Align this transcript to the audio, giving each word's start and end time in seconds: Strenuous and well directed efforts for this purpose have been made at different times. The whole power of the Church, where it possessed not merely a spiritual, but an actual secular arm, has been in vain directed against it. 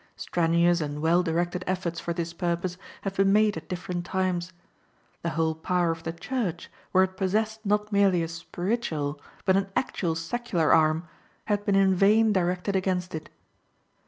Strenuous 0.15 0.81
and 0.81 0.99
well 0.99 1.21
directed 1.21 1.63
efforts 1.67 1.99
for 1.99 2.11
this 2.11 2.33
purpose 2.33 2.75
have 3.03 3.15
been 3.17 3.31
made 3.31 3.55
at 3.55 3.69
different 3.69 4.03
times. 4.03 4.51
The 5.21 5.29
whole 5.29 5.53
power 5.53 5.91
of 5.91 6.01
the 6.01 6.11
Church, 6.11 6.71
where 6.91 7.03
it 7.03 7.15
possessed 7.15 7.63
not 7.67 7.91
merely 7.91 8.23
a 8.23 8.27
spiritual, 8.27 9.21
but 9.45 9.55
an 9.57 9.69
actual 9.75 10.15
secular 10.15 10.73
arm, 10.73 11.07
has 11.45 11.59
been 11.59 11.75
in 11.75 11.93
vain 11.93 12.33
directed 12.33 12.75
against 12.75 13.13
it. 13.13 13.29